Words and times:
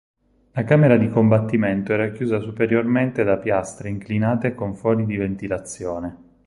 La 0.53 0.63
camera 0.63 0.97
di 0.97 1.11
combattimento 1.11 1.93
era 1.93 2.09
chiusa 2.09 2.39
superiormente 2.39 3.23
da 3.23 3.37
piastre 3.37 3.89
inclinate 3.89 4.55
con 4.55 4.73
fori 4.73 5.05
di 5.05 5.15
ventilazione. 5.15 6.17